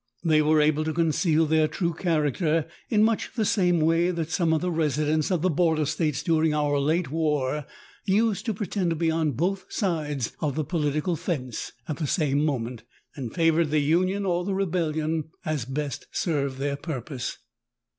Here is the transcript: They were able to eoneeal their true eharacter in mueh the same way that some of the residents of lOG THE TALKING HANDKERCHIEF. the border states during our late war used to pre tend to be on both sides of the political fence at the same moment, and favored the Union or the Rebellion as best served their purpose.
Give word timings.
They 0.23 0.41
were 0.41 0.59
able 0.61 0.83
to 0.85 0.93
eoneeal 0.93 1.47
their 1.47 1.67
true 1.67 1.93
eharacter 1.93 2.67
in 2.89 3.03
mueh 3.03 3.35
the 3.35 3.45
same 3.45 3.79
way 3.81 4.09
that 4.09 4.31
some 4.31 4.51
of 4.51 4.59
the 4.61 4.71
residents 4.71 5.29
of 5.29 5.43
lOG 5.43 5.43
THE 5.43 5.49
TALKING 5.49 5.65
HANDKERCHIEF. 5.67 5.75
the 5.75 5.77
border 5.77 5.85
states 5.85 6.23
during 6.23 6.53
our 6.55 6.79
late 6.79 7.11
war 7.11 7.65
used 8.05 8.47
to 8.47 8.53
pre 8.55 8.65
tend 8.65 8.89
to 8.89 8.95
be 8.95 9.11
on 9.11 9.33
both 9.33 9.71
sides 9.71 10.33
of 10.39 10.55
the 10.55 10.65
political 10.65 11.15
fence 11.15 11.73
at 11.87 11.97
the 11.97 12.07
same 12.07 12.43
moment, 12.43 12.81
and 13.15 13.31
favored 13.31 13.69
the 13.69 13.77
Union 13.77 14.25
or 14.25 14.43
the 14.43 14.55
Rebellion 14.55 15.25
as 15.45 15.65
best 15.65 16.07
served 16.11 16.57
their 16.57 16.77
purpose. 16.77 17.37